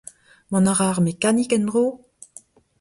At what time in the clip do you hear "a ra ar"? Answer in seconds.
0.71-0.99